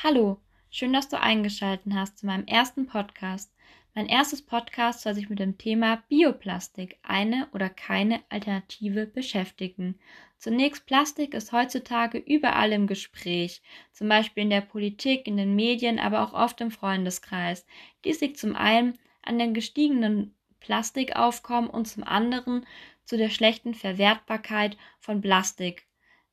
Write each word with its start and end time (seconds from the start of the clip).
Hallo, 0.00 0.40
schön, 0.70 0.92
dass 0.92 1.08
du 1.08 1.20
eingeschaltet 1.20 1.92
hast 1.92 2.18
zu 2.18 2.26
meinem 2.26 2.46
ersten 2.46 2.86
Podcast. 2.86 3.52
Mein 3.96 4.06
erstes 4.06 4.46
Podcast 4.46 5.00
soll 5.00 5.12
sich 5.12 5.28
mit 5.28 5.40
dem 5.40 5.58
Thema 5.58 6.04
Bioplastik, 6.08 7.00
eine 7.02 7.48
oder 7.52 7.68
keine 7.68 8.22
Alternative 8.28 9.06
beschäftigen. 9.06 9.98
Zunächst, 10.36 10.86
Plastik 10.86 11.34
ist 11.34 11.50
heutzutage 11.50 12.18
überall 12.18 12.70
im 12.70 12.86
Gespräch, 12.86 13.60
zum 13.90 14.08
Beispiel 14.08 14.44
in 14.44 14.50
der 14.50 14.60
Politik, 14.60 15.26
in 15.26 15.36
den 15.36 15.56
Medien, 15.56 15.98
aber 15.98 16.22
auch 16.22 16.32
oft 16.32 16.60
im 16.60 16.70
Freundeskreis. 16.70 17.66
Dies 18.04 18.20
liegt 18.20 18.38
zum 18.38 18.54
einen 18.54 18.96
an 19.22 19.40
den 19.40 19.52
gestiegenen 19.52 20.32
Plastikaufkommen 20.60 21.68
und 21.68 21.86
zum 21.86 22.04
anderen 22.04 22.64
zu 23.04 23.16
der 23.16 23.30
schlechten 23.30 23.74
Verwertbarkeit 23.74 24.76
von 25.00 25.20
Plastik 25.20 25.87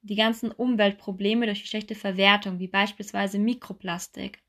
die 0.06 0.16
ganzen 0.16 0.52
Umweltprobleme 0.52 1.46
durch 1.46 1.62
die 1.62 1.68
schlechte 1.68 1.96
Verwertung, 1.96 2.60
wie 2.60 2.68
beispielsweise 2.68 3.40
Mikroplastik. 3.40 4.40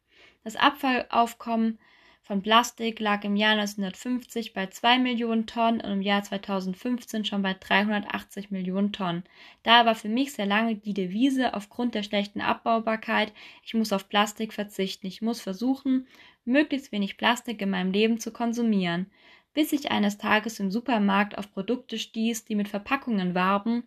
Das 0.45 0.57
Abfallaufkommen 0.57 1.79
von 2.23 2.43
Plastik 2.43 2.99
lag 3.01 3.25
im 3.25 3.37
Jahr 3.37 3.53
1950 3.53 4.53
bei 4.53 4.67
2 4.67 4.99
Millionen 4.99 5.47
Tonnen 5.47 5.81
und 5.81 5.93
im 5.93 6.03
Jahr 6.03 6.23
2015 6.23 7.25
schon 7.25 7.41
bei 7.41 7.55
380 7.55 8.51
Millionen 8.51 8.93
Tonnen. 8.93 9.23
Da 9.63 9.87
war 9.87 9.95
für 9.95 10.09
mich 10.09 10.33
sehr 10.33 10.47
lange 10.47 10.75
die 10.75 10.93
Devise 10.93 11.55
aufgrund 11.55 11.95
der 11.95 12.03
schlechten 12.03 12.41
Abbaubarkeit, 12.41 13.33
ich 13.65 13.75
muss 13.75 13.93
auf 13.93 14.09
Plastik 14.09 14.53
verzichten, 14.53 15.07
ich 15.07 15.23
muss 15.23 15.41
versuchen, 15.41 16.07
möglichst 16.45 16.93
wenig 16.93 17.17
Plastik 17.17 17.63
in 17.63 17.71
meinem 17.71 17.93
Leben 17.93 18.19
zu 18.19 18.33
konsumieren, 18.33 19.11
bis 19.55 19.73
ich 19.73 19.91
eines 19.91 20.19
Tages 20.19 20.61
im 20.61 20.71
Supermarkt 20.71 21.39
auf 21.39 21.53
Produkte 21.53 21.97
stieß, 21.97 22.45
die 22.45 22.57
mit 22.57 22.69
Verpackungen 22.69 23.35
warben, 23.35 23.85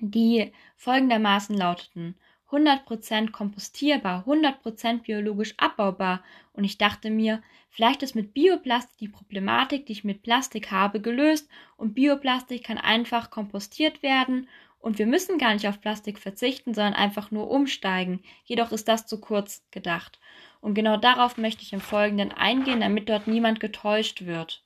die 0.00 0.52
folgendermaßen 0.76 1.56
lauteten 1.56 2.16
100% 2.50 3.30
kompostierbar, 3.30 4.24
100% 4.26 5.02
biologisch 5.02 5.54
abbaubar. 5.58 6.22
Und 6.54 6.64
ich 6.64 6.78
dachte 6.78 7.10
mir, 7.10 7.42
vielleicht 7.68 8.02
ist 8.02 8.14
mit 8.14 8.32
Bioplastik 8.32 8.96
die 8.98 9.08
Problematik, 9.08 9.86
die 9.86 9.92
ich 9.92 10.04
mit 10.04 10.22
Plastik 10.22 10.70
habe, 10.70 11.00
gelöst 11.00 11.48
und 11.76 11.94
Bioplastik 11.94 12.64
kann 12.64 12.78
einfach 12.78 13.30
kompostiert 13.30 14.02
werden 14.02 14.48
und 14.80 14.98
wir 14.98 15.06
müssen 15.06 15.38
gar 15.38 15.52
nicht 15.52 15.66
auf 15.66 15.80
Plastik 15.80 16.18
verzichten, 16.18 16.72
sondern 16.72 16.94
einfach 16.94 17.30
nur 17.30 17.50
umsteigen. 17.50 18.20
Jedoch 18.44 18.72
ist 18.72 18.88
das 18.88 19.06
zu 19.06 19.20
kurz 19.20 19.64
gedacht. 19.70 20.18
Und 20.60 20.74
genau 20.74 20.96
darauf 20.96 21.36
möchte 21.36 21.62
ich 21.62 21.72
im 21.72 21.80
Folgenden 21.80 22.32
eingehen, 22.32 22.80
damit 22.80 23.08
dort 23.08 23.26
niemand 23.26 23.60
getäuscht 23.60 24.24
wird. 24.24 24.64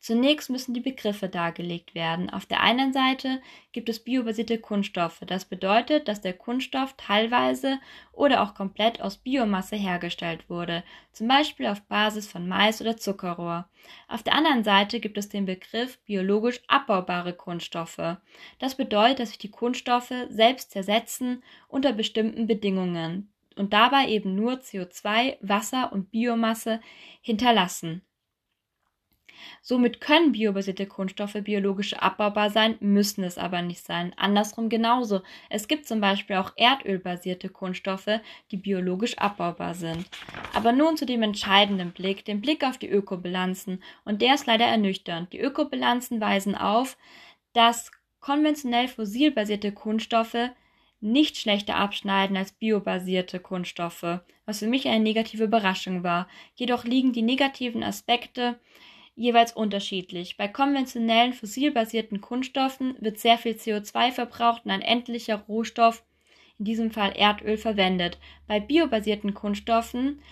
Zunächst 0.00 0.48
müssen 0.48 0.74
die 0.74 0.80
Begriffe 0.80 1.28
dargelegt 1.28 1.94
werden. 1.94 2.30
Auf 2.30 2.46
der 2.46 2.60
einen 2.62 2.92
Seite 2.92 3.42
gibt 3.72 3.88
es 3.88 3.98
biobasierte 3.98 4.58
Kunststoffe. 4.58 5.20
Das 5.26 5.44
bedeutet, 5.44 6.06
dass 6.06 6.20
der 6.20 6.34
Kunststoff 6.34 6.94
teilweise 6.96 7.80
oder 8.12 8.42
auch 8.42 8.54
komplett 8.54 9.00
aus 9.00 9.18
Biomasse 9.18 9.74
hergestellt 9.74 10.48
wurde, 10.48 10.84
zum 11.12 11.26
Beispiel 11.26 11.66
auf 11.66 11.82
Basis 11.82 12.28
von 12.28 12.46
Mais 12.46 12.80
oder 12.80 12.96
Zuckerrohr. 12.96 13.68
Auf 14.06 14.22
der 14.22 14.34
anderen 14.34 14.62
Seite 14.62 15.00
gibt 15.00 15.18
es 15.18 15.28
den 15.28 15.46
Begriff 15.46 15.98
biologisch 16.04 16.60
abbaubare 16.68 17.32
Kunststoffe. 17.32 18.18
Das 18.60 18.76
bedeutet, 18.76 19.18
dass 19.18 19.30
sich 19.30 19.38
die 19.38 19.50
Kunststoffe 19.50 20.14
selbst 20.28 20.70
zersetzen 20.70 21.42
unter 21.66 21.92
bestimmten 21.92 22.46
Bedingungen 22.46 23.32
und 23.56 23.72
dabei 23.72 24.08
eben 24.08 24.36
nur 24.36 24.54
CO2, 24.54 25.38
Wasser 25.40 25.92
und 25.92 26.12
Biomasse 26.12 26.80
hinterlassen. 27.20 28.02
Somit 29.62 30.00
können 30.00 30.32
biobasierte 30.32 30.86
Kunststoffe 30.86 31.36
biologisch 31.42 31.94
abbaubar 31.94 32.50
sein, 32.50 32.76
müssen 32.80 33.24
es 33.24 33.38
aber 33.38 33.62
nicht 33.62 33.84
sein. 33.84 34.12
Andersrum 34.16 34.68
genauso. 34.68 35.22
Es 35.50 35.68
gibt 35.68 35.86
zum 35.86 36.00
Beispiel 36.00 36.36
auch 36.36 36.52
erdölbasierte 36.56 37.48
Kunststoffe, 37.48 38.20
die 38.50 38.56
biologisch 38.56 39.18
abbaubar 39.18 39.74
sind. 39.74 40.06
Aber 40.54 40.72
nun 40.72 40.96
zu 40.96 41.06
dem 41.06 41.22
entscheidenden 41.22 41.92
Blick, 41.92 42.24
dem 42.24 42.40
Blick 42.40 42.64
auf 42.64 42.78
die 42.78 42.90
Ökobilanzen. 42.90 43.82
Und 44.04 44.22
der 44.22 44.34
ist 44.34 44.46
leider 44.46 44.66
ernüchternd. 44.66 45.32
Die 45.32 45.40
Ökobilanzen 45.40 46.20
weisen 46.20 46.54
auf, 46.54 46.96
dass 47.52 47.90
konventionell 48.20 48.88
fossilbasierte 48.88 49.72
Kunststoffe 49.72 50.50
nicht 51.00 51.36
schlechter 51.36 51.76
abschneiden 51.76 52.36
als 52.36 52.52
biobasierte 52.52 53.38
Kunststoffe, 53.38 54.20
was 54.46 54.58
für 54.58 54.66
mich 54.66 54.88
eine 54.88 55.00
negative 55.00 55.44
Überraschung 55.44 56.02
war. 56.02 56.28
Jedoch 56.54 56.84
liegen 56.84 57.12
die 57.12 57.22
negativen 57.22 57.82
Aspekte 57.82 58.58
jeweils 59.18 59.52
unterschiedlich. 59.52 60.36
Bei 60.36 60.48
konventionellen 60.48 61.32
fossilbasierten 61.32 62.20
Kunststoffen 62.20 62.94
wird 63.00 63.18
sehr 63.18 63.36
viel 63.36 63.52
CO2 63.52 64.12
verbraucht 64.12 64.64
und 64.64 64.70
ein 64.70 64.80
endlicher 64.80 65.36
Rohstoff, 65.48 66.04
in 66.58 66.64
diesem 66.64 66.90
Fall 66.90 67.12
Erdöl, 67.16 67.58
verwendet. 67.58 68.18
Bei 68.46 68.60
biobasierten 68.60 69.34
Kunststoffen 69.34 70.22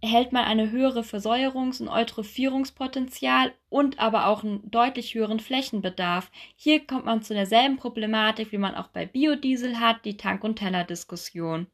erhält 0.00 0.32
man 0.32 0.44
eine 0.44 0.70
höhere 0.70 1.00
Versäuerungs- 1.00 1.82
und 1.82 1.88
Eutrophierungspotenzial 1.88 3.52
und 3.68 3.98
aber 3.98 4.28
auch 4.28 4.44
einen 4.44 4.70
deutlich 4.70 5.14
höheren 5.14 5.40
Flächenbedarf. 5.40 6.30
Hier 6.56 6.86
kommt 6.86 7.04
man 7.04 7.22
zu 7.22 7.34
derselben 7.34 7.76
Problematik, 7.76 8.52
wie 8.52 8.58
man 8.58 8.76
auch 8.76 8.88
bei 8.88 9.06
Biodiesel 9.06 9.80
hat, 9.80 10.04
die 10.04 10.16
Tank- 10.16 10.44
und 10.44 10.56
Teller-Diskussion. 10.56 11.66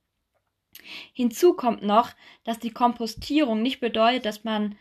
Hinzu 1.12 1.54
kommt 1.54 1.82
noch, 1.82 2.10
dass 2.44 2.58
die 2.58 2.72
Kompostierung 2.72 3.62
nicht 3.62 3.80
bedeutet, 3.80 4.24
dass 4.24 4.44
man 4.44 4.76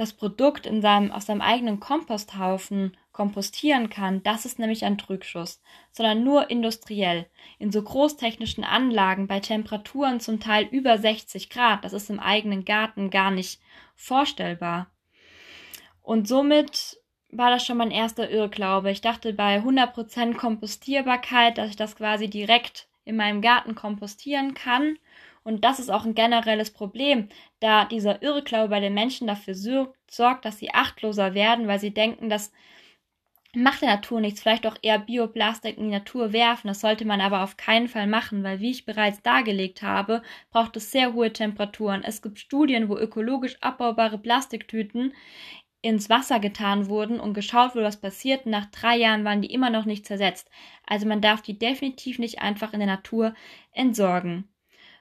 das 0.00 0.14
Produkt 0.14 0.64
in 0.64 0.80
seinem, 0.80 1.12
aus 1.12 1.26
seinem 1.26 1.42
eigenen 1.42 1.78
Komposthaufen 1.78 2.96
kompostieren 3.12 3.90
kann, 3.90 4.22
das 4.22 4.46
ist 4.46 4.58
nämlich 4.58 4.86
ein 4.86 4.96
Trügschuss, 4.96 5.60
sondern 5.92 6.24
nur 6.24 6.48
industriell. 6.48 7.26
In 7.58 7.70
so 7.70 7.82
großtechnischen 7.82 8.64
Anlagen 8.64 9.26
bei 9.26 9.40
Temperaturen 9.40 10.18
zum 10.18 10.40
Teil 10.40 10.66
über 10.70 10.96
60 10.96 11.50
Grad, 11.50 11.84
das 11.84 11.92
ist 11.92 12.08
im 12.08 12.18
eigenen 12.18 12.64
Garten 12.64 13.10
gar 13.10 13.30
nicht 13.30 13.60
vorstellbar. 13.94 14.90
Und 16.00 16.26
somit 16.26 16.96
war 17.28 17.50
das 17.50 17.66
schon 17.66 17.76
mein 17.76 17.90
erster 17.90 18.30
Irrglaube. 18.30 18.90
Ich 18.90 19.02
dachte 19.02 19.34
bei 19.34 19.58
100% 19.58 20.34
Kompostierbarkeit, 20.34 21.58
dass 21.58 21.68
ich 21.68 21.76
das 21.76 21.94
quasi 21.94 22.30
direkt 22.30 22.88
in 23.04 23.16
meinem 23.16 23.42
Garten 23.42 23.74
kompostieren 23.74 24.54
kann 24.54 24.96
und 25.42 25.64
das 25.64 25.78
ist 25.80 25.90
auch 25.90 26.04
ein 26.04 26.14
generelles 26.14 26.70
Problem, 26.72 27.28
da 27.60 27.84
dieser 27.84 28.22
Irrglaube 28.22 28.68
bei 28.68 28.80
den 28.80 28.94
Menschen 28.94 29.26
dafür 29.26 29.54
sorgt, 29.54 30.44
dass 30.44 30.58
sie 30.58 30.72
achtloser 30.72 31.34
werden, 31.34 31.66
weil 31.66 31.80
sie 31.80 31.92
denken, 31.94 32.28
dass 32.28 32.52
macht 33.54 33.82
der 33.82 33.88
Natur 33.88 34.20
nichts, 34.20 34.40
vielleicht 34.40 34.66
auch 34.66 34.76
eher 34.82 34.98
Bioplastik 34.98 35.76
in 35.76 35.84
die 35.84 35.90
Natur 35.90 36.32
werfen. 36.32 36.68
Das 36.68 36.80
sollte 36.80 37.04
man 37.04 37.20
aber 37.20 37.42
auf 37.42 37.56
keinen 37.56 37.88
Fall 37.88 38.06
machen, 38.06 38.44
weil 38.44 38.60
wie 38.60 38.70
ich 38.70 38.84
bereits 38.84 39.22
dargelegt 39.22 39.82
habe, 39.82 40.22
braucht 40.50 40.76
es 40.76 40.92
sehr 40.92 41.14
hohe 41.14 41.32
Temperaturen. 41.32 42.04
Es 42.04 42.22
gibt 42.22 42.38
Studien, 42.38 42.88
wo 42.88 42.96
ökologisch 42.96 43.56
abbaubare 43.60 44.18
Plastiktüten 44.18 45.14
ins 45.82 46.10
Wasser 46.10 46.40
getan 46.40 46.88
wurden 46.88 47.18
und 47.20 47.34
geschaut 47.34 47.74
wurde, 47.74 47.86
was 47.86 48.00
passiert. 48.00 48.46
Nach 48.46 48.66
drei 48.66 48.96
Jahren 48.96 49.24
waren 49.24 49.42
die 49.42 49.52
immer 49.52 49.70
noch 49.70 49.86
nicht 49.86 50.06
zersetzt. 50.06 50.48
Also 50.86 51.06
man 51.06 51.20
darf 51.20 51.42
die 51.42 51.58
definitiv 51.58 52.18
nicht 52.18 52.40
einfach 52.40 52.72
in 52.72 52.80
der 52.80 52.88
Natur 52.88 53.34
entsorgen. 53.72 54.48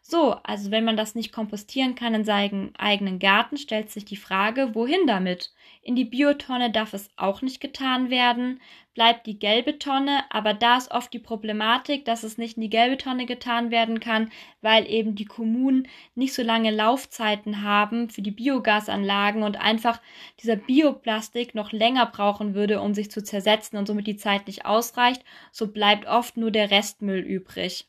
So, 0.02 0.34
also 0.44 0.72
wenn 0.72 0.84
man 0.86 0.98
das 0.98 1.16
nicht 1.16 1.32
kompostieren 1.32 1.96
kann 1.96 2.14
in 2.14 2.26
seinem 2.26 2.72
eigenen 2.78 3.20
Garten, 3.20 3.58
stellt 3.58 3.90
sich 3.92 4.04
die 4.06 4.18
Frage, 4.18 4.74
wohin 4.74 5.06
damit? 5.08 5.54
In 5.82 5.96
die 5.96 6.04
Biotonne 6.06 6.72
darf 6.72 6.94
es 6.94 7.10
auch 7.16 7.42
nicht 7.42 7.62
getan 7.62 8.10
werden, 8.10 8.60
bleibt 8.94 9.26
die 9.28 9.40
gelbe 9.40 9.78
Tonne, 9.80 10.24
aber 10.32 10.54
da 10.54 10.78
ist 10.78 10.92
oft 10.92 11.14
die 11.14 11.20
Problematik, 11.20 12.04
dass 12.06 12.24
es 12.24 12.38
nicht 12.38 12.58
in 12.58 12.62
die 12.62 12.70
gelbe 12.70 12.98
Tonne 12.98 13.26
getan 13.26 13.72
werden 13.72 14.00
kann, 14.02 14.32
weil 14.62 14.86
eben 14.90 15.16
die 15.16 15.26
Kommunen 15.26 15.88
nicht 16.16 16.34
so 16.34 16.42
lange 16.44 16.72
Laufzeiten 16.72 17.62
haben 17.62 18.10
für 18.10 18.22
die 18.22 18.32
Biogasanlagen 18.32 19.44
und 19.44 19.58
einfach 19.62 20.02
dieser 20.42 20.56
Bioplastik 20.58 21.56
noch 21.56 21.72
länger 21.72 22.08
brauchen 22.08 22.54
würde, 22.56 22.82
um 22.82 22.94
sich 22.94 23.12
zu 23.12 23.24
zersetzen 23.24 23.78
und 23.78 23.86
somit 23.86 24.08
die 24.08 24.18
Zeit 24.18 24.48
nicht 24.48 24.66
ausreicht, 24.66 25.24
so 25.52 25.68
bleibt 25.72 26.06
oft 26.08 26.36
nur 26.36 26.52
der 26.52 26.72
Restmüll 26.72 27.20
übrig. 27.20 27.88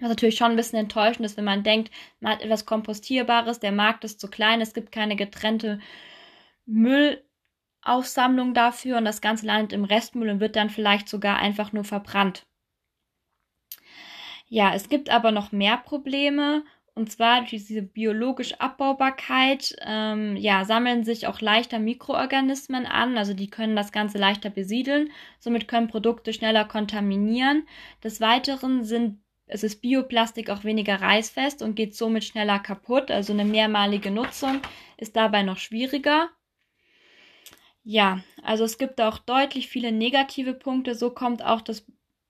Was 0.00 0.08
natürlich 0.10 0.36
schon 0.36 0.52
ein 0.52 0.56
bisschen 0.56 0.78
enttäuschend 0.78 1.26
ist, 1.26 1.36
wenn 1.36 1.44
man 1.44 1.64
denkt, 1.64 1.90
man 2.20 2.32
hat 2.32 2.42
etwas 2.42 2.66
Kompostierbares, 2.66 3.58
der 3.58 3.72
Markt 3.72 4.04
ist 4.04 4.20
zu 4.20 4.28
klein, 4.28 4.60
es 4.60 4.72
gibt 4.72 4.92
keine 4.92 5.16
getrennte 5.16 5.80
Müllaufsammlung 6.66 8.54
dafür 8.54 8.98
und 8.98 9.04
das 9.04 9.20
Ganze 9.20 9.46
landet 9.46 9.72
im 9.72 9.84
Restmüll 9.84 10.30
und 10.30 10.40
wird 10.40 10.54
dann 10.54 10.70
vielleicht 10.70 11.08
sogar 11.08 11.38
einfach 11.38 11.72
nur 11.72 11.84
verbrannt. 11.84 12.46
Ja, 14.46 14.72
es 14.74 14.88
gibt 14.88 15.10
aber 15.10 15.32
noch 15.32 15.52
mehr 15.52 15.76
Probleme 15.76 16.64
und 16.98 17.12
zwar 17.12 17.40
durch 17.40 17.50
diese 17.50 17.82
biologische 17.82 18.60
Abbaubarkeit, 18.60 19.76
ähm, 19.82 20.36
ja, 20.36 20.64
sammeln 20.64 21.04
sich 21.04 21.26
auch 21.26 21.40
leichter 21.40 21.78
Mikroorganismen 21.78 22.86
an, 22.86 23.16
also 23.16 23.34
die 23.34 23.50
können 23.50 23.76
das 23.76 23.92
Ganze 23.92 24.18
leichter 24.18 24.50
besiedeln, 24.50 25.10
somit 25.38 25.68
können 25.68 25.86
Produkte 25.86 26.32
schneller 26.32 26.64
kontaminieren. 26.64 27.68
Des 28.02 28.20
Weiteren 28.20 28.82
sind 28.82 29.20
es 29.48 29.62
ist 29.62 29.80
Bioplastik 29.80 30.50
auch 30.50 30.64
weniger 30.64 31.00
reißfest 31.00 31.62
und 31.62 31.74
geht 31.74 31.94
somit 31.94 32.24
schneller 32.24 32.58
kaputt. 32.58 33.10
Also 33.10 33.32
eine 33.32 33.44
mehrmalige 33.44 34.10
Nutzung 34.10 34.60
ist 34.96 35.16
dabei 35.16 35.42
noch 35.42 35.58
schwieriger. 35.58 36.28
Ja, 37.82 38.22
also 38.42 38.64
es 38.64 38.76
gibt 38.76 39.00
auch 39.00 39.18
deutlich 39.18 39.68
viele 39.68 39.92
negative 39.92 40.52
Punkte. 40.52 40.94
So 40.94 41.10
kommt 41.10 41.42
auch 41.42 41.62
das 41.62 41.86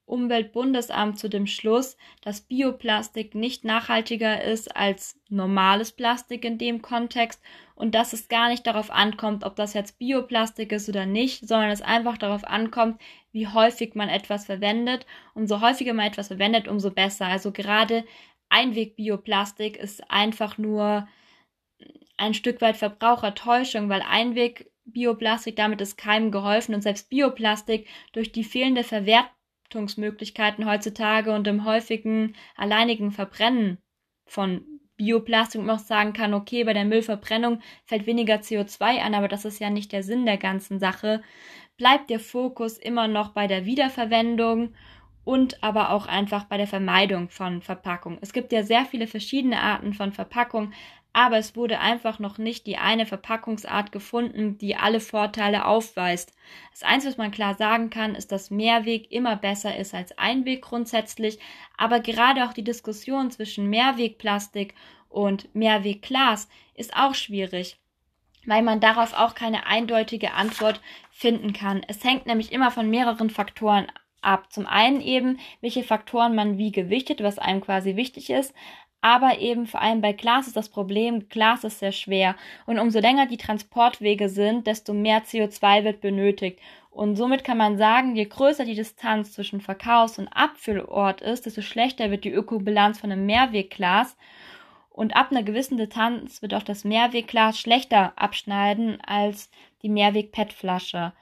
Umweltbundesamt 0.08 1.18
zu 1.18 1.28
dem 1.28 1.46
Schluss, 1.46 1.96
dass 2.22 2.40
Bioplastik 2.40 3.34
nicht 3.34 3.64
nachhaltiger 3.64 4.42
ist 4.42 4.74
als 4.74 5.20
normales 5.28 5.92
Plastik 5.92 6.44
in 6.44 6.56
dem 6.56 6.80
Kontext 6.80 7.42
und 7.74 7.94
dass 7.94 8.12
es 8.12 8.28
gar 8.28 8.48
nicht 8.48 8.66
darauf 8.66 8.90
ankommt, 8.90 9.44
ob 9.44 9.56
das 9.56 9.74
jetzt 9.74 9.98
Bioplastik 9.98 10.72
ist 10.72 10.88
oder 10.88 11.04
nicht, 11.04 11.46
sondern 11.46 11.70
es 11.70 11.82
einfach 11.82 12.16
darauf 12.16 12.44
ankommt, 12.44 13.00
wie 13.38 13.46
häufig 13.46 13.94
man 13.94 14.08
etwas 14.08 14.46
verwendet. 14.46 15.06
Umso 15.32 15.60
häufiger 15.60 15.94
man 15.94 16.06
etwas 16.06 16.26
verwendet, 16.26 16.66
umso 16.66 16.90
besser. 16.90 17.26
Also 17.26 17.52
gerade 17.52 18.04
Einweg-Bioplastik 18.48 19.76
ist 19.76 20.10
einfach 20.10 20.58
nur 20.58 21.06
ein 22.16 22.34
Stück 22.34 22.60
weit 22.60 22.76
Verbrauchertäuschung, 22.76 23.88
weil 23.88 24.02
Einweg 24.02 24.72
Bioplastik, 24.86 25.54
damit 25.54 25.80
ist 25.80 25.96
keinem 25.96 26.32
geholfen 26.32 26.74
und 26.74 26.82
selbst 26.82 27.10
Bioplastik 27.10 27.86
durch 28.12 28.32
die 28.32 28.42
fehlende 28.42 28.82
Verwertungsmöglichkeiten 28.82 30.66
heutzutage 30.68 31.32
und 31.32 31.46
im 31.46 31.64
häufigen 31.64 32.34
alleinigen 32.56 33.12
Verbrennen 33.12 33.78
von 34.26 34.64
Bioplastik 34.96 35.60
auch 35.68 35.78
sagen 35.78 36.12
kann, 36.12 36.34
okay, 36.34 36.64
bei 36.64 36.72
der 36.72 36.84
Müllverbrennung 36.84 37.60
fällt 37.84 38.06
weniger 38.06 38.36
CO2 38.36 38.98
an, 39.00 39.14
aber 39.14 39.28
das 39.28 39.44
ist 39.44 39.60
ja 39.60 39.70
nicht 39.70 39.92
der 39.92 40.02
Sinn 40.02 40.26
der 40.26 40.38
ganzen 40.38 40.80
Sache, 40.80 41.22
bleibt 41.78 42.10
der 42.10 42.20
Fokus 42.20 42.76
immer 42.76 43.08
noch 43.08 43.30
bei 43.30 43.46
der 43.46 43.64
Wiederverwendung 43.64 44.74
und 45.24 45.62
aber 45.62 45.90
auch 45.90 46.06
einfach 46.06 46.44
bei 46.44 46.56
der 46.56 46.66
Vermeidung 46.66 47.28
von 47.30 47.62
Verpackung. 47.62 48.18
Es 48.20 48.32
gibt 48.32 48.52
ja 48.52 48.62
sehr 48.62 48.84
viele 48.84 49.06
verschiedene 49.06 49.60
Arten 49.60 49.94
von 49.94 50.12
Verpackung, 50.12 50.72
aber 51.12 51.38
es 51.38 51.56
wurde 51.56 51.80
einfach 51.80 52.18
noch 52.18 52.38
nicht 52.38 52.66
die 52.66 52.76
eine 52.76 53.06
Verpackungsart 53.06 53.92
gefunden, 53.92 54.58
die 54.58 54.76
alle 54.76 55.00
Vorteile 55.00 55.66
aufweist. 55.66 56.34
Das 56.72 56.82
Einzige, 56.82 57.12
was 57.12 57.18
man 57.18 57.30
klar 57.30 57.54
sagen 57.54 57.90
kann, 57.90 58.14
ist, 58.14 58.32
dass 58.32 58.50
Mehrweg 58.50 59.10
immer 59.10 59.36
besser 59.36 59.76
ist 59.76 59.94
als 59.94 60.16
Einweg 60.18 60.62
grundsätzlich, 60.62 61.38
aber 61.76 62.00
gerade 62.00 62.44
auch 62.44 62.52
die 62.52 62.64
Diskussion 62.64 63.30
zwischen 63.30 63.70
Mehrwegplastik 63.70 64.74
und 65.08 65.54
Mehrwegglas 65.54 66.48
ist 66.74 66.94
auch 66.96 67.14
schwierig 67.14 67.78
weil 68.48 68.62
man 68.62 68.80
darauf 68.80 69.12
auch 69.12 69.34
keine 69.34 69.66
eindeutige 69.66 70.32
Antwort 70.32 70.80
finden 71.10 71.52
kann. 71.52 71.82
Es 71.86 72.02
hängt 72.02 72.26
nämlich 72.26 72.50
immer 72.50 72.70
von 72.70 72.88
mehreren 72.88 73.28
Faktoren 73.28 73.86
ab. 74.22 74.50
Zum 74.50 74.66
einen 74.66 75.02
eben, 75.02 75.38
welche 75.60 75.82
Faktoren 75.82 76.34
man 76.34 76.56
wie 76.56 76.72
gewichtet, 76.72 77.22
was 77.22 77.38
einem 77.38 77.60
quasi 77.60 77.94
wichtig 77.94 78.30
ist, 78.30 78.54
aber 79.02 79.38
eben 79.38 79.66
vor 79.66 79.82
allem 79.82 80.00
bei 80.00 80.12
Glas 80.12 80.48
ist 80.48 80.56
das 80.56 80.70
Problem, 80.70 81.28
Glas 81.28 81.62
ist 81.62 81.78
sehr 81.78 81.92
schwer 81.92 82.34
und 82.66 82.78
umso 82.78 82.98
länger 83.00 83.26
die 83.26 83.36
Transportwege 83.36 84.28
sind, 84.28 84.66
desto 84.66 84.92
mehr 84.92 85.22
CO2 85.22 85.84
wird 85.84 86.00
benötigt. 86.00 86.58
Und 86.90 87.16
somit 87.16 87.44
kann 87.44 87.58
man 87.58 87.76
sagen, 87.76 88.16
je 88.16 88.24
größer 88.24 88.64
die 88.64 88.74
Distanz 88.74 89.32
zwischen 89.32 89.60
Verkaufs- 89.60 90.18
und 90.18 90.26
Abfüllort 90.28 91.20
ist, 91.20 91.46
desto 91.46 91.60
schlechter 91.60 92.10
wird 92.10 92.24
die 92.24 92.32
Ökobilanz 92.32 92.98
von 92.98 93.12
einem 93.12 93.26
Mehrwegglas. 93.26 94.16
Und 94.98 95.14
ab 95.14 95.30
einer 95.30 95.44
gewissen 95.44 95.78
Distanz 95.78 96.42
wird 96.42 96.54
auch 96.54 96.64
das 96.64 96.82
Mehrwegglas 96.82 97.56
schlechter 97.56 98.14
abschneiden 98.16 99.00
als 99.00 99.48
die 99.82 99.88
Mehrweg-PET-Flasche. 99.88 101.12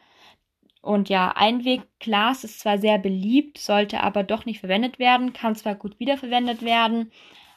Und 0.80 1.10
ja, 1.10 1.32
Einwegglas 1.36 2.42
ist 2.42 2.60
zwar 2.60 2.78
sehr 2.78 2.96
beliebt, 2.96 3.58
sollte 3.58 4.02
aber 4.02 4.22
doch 4.22 4.46
nicht 4.46 4.60
verwendet 4.60 4.98
werden, 4.98 5.34
kann 5.34 5.56
zwar 5.56 5.74
gut 5.74 6.00
wiederverwendet 6.00 6.62
werden, 6.62 7.12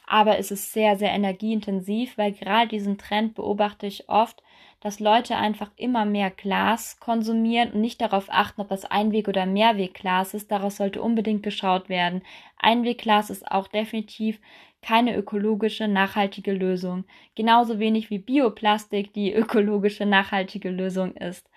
aber 0.06 0.38
es 0.40 0.52
ist 0.52 0.74
sehr, 0.74 0.98
sehr 0.98 1.12
energieintensiv, 1.12 2.18
weil 2.18 2.34
gerade 2.34 2.68
diesen 2.68 2.98
Trend 2.98 3.36
beobachte 3.36 3.88
ich 3.88 4.10
oft, 4.10 4.44
dass 4.82 5.00
Leute 5.00 5.38
einfach 5.38 5.72
immer 5.78 6.04
mehr 6.04 6.32
Glas 6.32 7.00
konsumieren 7.00 7.72
und 7.72 7.80
nicht 7.80 8.02
darauf 8.02 8.26
achten, 8.30 8.60
ob 8.60 8.68
das 8.68 8.84
Einweg- 8.84 9.30
oder 9.30 9.46
Mehrwegglas 9.46 10.34
ist. 10.34 10.52
Daraus 10.52 10.78
sollte 10.78 11.02
unbedingt 11.02 11.44
geschaut 11.44 11.88
werden. 11.88 12.24
Einwegglas 12.58 13.30
ist 13.30 13.50
auch 13.50 13.68
definitiv 13.68 14.40
keine 14.82 15.16
ökologische, 15.16 15.88
nachhaltige 15.88 16.54
Lösung. 16.54 17.06
Genauso 17.36 17.80
wenig 17.80 18.10
wie 18.10 18.20
Bioplastik 18.20 19.14
die 19.14 19.34
ökologische, 19.34 20.06
nachhaltige 20.06 20.70
Lösung 20.70 21.16
ist. 21.16 21.50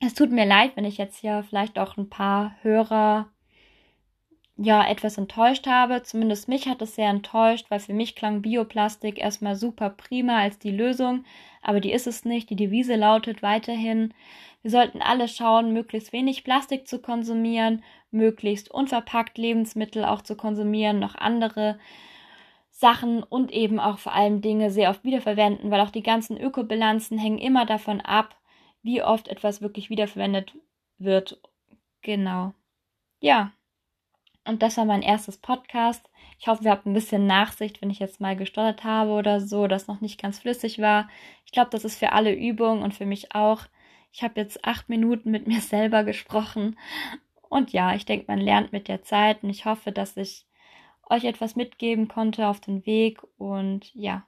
Es 0.00 0.14
tut 0.14 0.30
mir 0.30 0.46
leid, 0.46 0.72
wenn 0.76 0.84
ich 0.84 0.98
jetzt 0.98 1.18
hier 1.18 1.44
vielleicht 1.48 1.78
auch 1.78 1.96
ein 1.96 2.08
paar 2.08 2.56
Hörer 2.62 3.28
ja 4.56 4.86
etwas 4.88 5.16
enttäuscht 5.18 5.66
habe. 5.66 6.02
Zumindest 6.02 6.48
mich 6.48 6.68
hat 6.68 6.82
es 6.82 6.96
sehr 6.96 7.08
enttäuscht, 7.08 7.66
weil 7.70 7.80
für 7.80 7.94
mich 7.94 8.14
klang 8.14 8.42
Bioplastik 8.42 9.18
erstmal 9.18 9.56
super 9.56 9.90
prima 9.90 10.38
als 10.38 10.58
die 10.58 10.72
Lösung, 10.72 11.24
aber 11.62 11.80
die 11.80 11.92
ist 11.92 12.06
es 12.06 12.24
nicht. 12.24 12.50
Die 12.50 12.56
Devise 12.56 12.96
lautet 12.96 13.42
weiterhin, 13.42 14.12
wir 14.62 14.72
sollten 14.72 15.00
alle 15.00 15.28
schauen, 15.28 15.72
möglichst 15.72 16.12
wenig 16.12 16.42
Plastik 16.42 16.88
zu 16.88 17.00
konsumieren, 17.00 17.84
möglichst 18.10 18.70
unverpackt 18.70 19.38
Lebensmittel 19.38 20.04
auch 20.04 20.22
zu 20.22 20.36
konsumieren, 20.36 20.98
noch 20.98 21.14
andere 21.14 21.78
Sachen 22.78 23.24
und 23.24 23.50
eben 23.50 23.80
auch 23.80 23.98
vor 23.98 24.14
allem 24.14 24.40
Dinge 24.40 24.70
sehr 24.70 24.90
oft 24.90 25.02
wiederverwenden, 25.02 25.72
weil 25.72 25.80
auch 25.80 25.90
die 25.90 26.04
ganzen 26.04 26.38
Ökobilanzen 26.38 27.18
hängen 27.18 27.38
immer 27.38 27.66
davon 27.66 28.00
ab, 28.00 28.36
wie 28.82 29.02
oft 29.02 29.26
etwas 29.26 29.60
wirklich 29.60 29.90
wiederverwendet 29.90 30.54
wird. 30.96 31.40
Genau. 32.02 32.54
Ja, 33.20 33.50
und 34.44 34.62
das 34.62 34.76
war 34.76 34.84
mein 34.84 35.02
erstes 35.02 35.38
Podcast. 35.38 36.08
Ich 36.38 36.46
hoffe, 36.46 36.62
ihr 36.64 36.70
habt 36.70 36.86
ein 36.86 36.94
bisschen 36.94 37.26
Nachsicht, 37.26 37.82
wenn 37.82 37.90
ich 37.90 37.98
jetzt 37.98 38.20
mal 38.20 38.36
gestottert 38.36 38.84
habe 38.84 39.10
oder 39.10 39.40
so, 39.40 39.66
das 39.66 39.88
noch 39.88 40.00
nicht 40.00 40.22
ganz 40.22 40.38
flüssig 40.38 40.78
war. 40.78 41.08
Ich 41.44 41.50
glaube, 41.50 41.70
das 41.70 41.84
ist 41.84 41.98
für 41.98 42.12
alle 42.12 42.32
Übung 42.32 42.82
und 42.82 42.94
für 42.94 43.06
mich 43.06 43.34
auch. 43.34 43.62
Ich 44.12 44.22
habe 44.22 44.40
jetzt 44.40 44.64
acht 44.64 44.88
Minuten 44.88 45.32
mit 45.32 45.48
mir 45.48 45.60
selber 45.60 46.04
gesprochen. 46.04 46.78
Und 47.48 47.72
ja, 47.72 47.94
ich 47.96 48.06
denke, 48.06 48.26
man 48.28 48.38
lernt 48.38 48.72
mit 48.72 48.86
der 48.86 49.02
Zeit 49.02 49.42
und 49.42 49.50
ich 49.50 49.64
hoffe, 49.64 49.90
dass 49.90 50.16
ich 50.16 50.46
euch 51.10 51.24
etwas 51.24 51.56
mitgeben 51.56 52.08
konnte 52.08 52.46
auf 52.46 52.60
den 52.60 52.86
Weg. 52.86 53.20
Und 53.36 53.94
ja, 53.94 54.26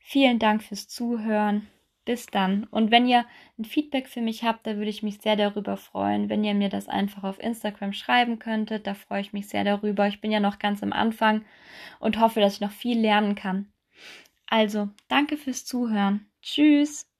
vielen 0.00 0.38
Dank 0.38 0.62
fürs 0.62 0.88
Zuhören. 0.88 1.68
Bis 2.04 2.26
dann. 2.26 2.64
Und 2.64 2.90
wenn 2.90 3.06
ihr 3.06 3.24
ein 3.58 3.64
Feedback 3.64 4.08
für 4.08 4.20
mich 4.20 4.44
habt, 4.44 4.66
da 4.66 4.76
würde 4.76 4.90
ich 4.90 5.02
mich 5.02 5.22
sehr 5.22 5.36
darüber 5.36 5.78
freuen, 5.78 6.28
wenn 6.28 6.44
ihr 6.44 6.52
mir 6.52 6.68
das 6.68 6.86
einfach 6.86 7.24
auf 7.24 7.40
Instagram 7.40 7.94
schreiben 7.94 8.38
könntet. 8.38 8.86
Da 8.86 8.92
freue 8.92 9.22
ich 9.22 9.32
mich 9.32 9.48
sehr 9.48 9.64
darüber. 9.64 10.06
Ich 10.06 10.20
bin 10.20 10.30
ja 10.30 10.40
noch 10.40 10.58
ganz 10.58 10.82
am 10.82 10.92
Anfang 10.92 11.46
und 12.00 12.20
hoffe, 12.20 12.40
dass 12.40 12.56
ich 12.56 12.60
noch 12.60 12.72
viel 12.72 13.00
lernen 13.00 13.36
kann. 13.36 13.72
Also, 14.46 14.90
danke 15.08 15.38
fürs 15.38 15.64
Zuhören. 15.64 16.26
Tschüss. 16.42 17.13